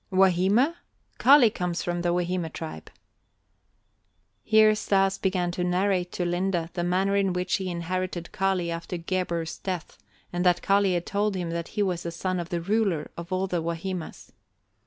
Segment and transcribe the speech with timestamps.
[0.11, 0.77] "Wahima?
[1.19, 2.89] Kali comes from the Wahima tribe."
[4.43, 8.97] Here Stas began to narrate to Linde the manner in which he inherited Kali after
[8.97, 9.99] Gebhr's death
[10.33, 13.31] and that Kali had told him that he was the son of the ruler of
[13.31, 14.31] all the Wahimas.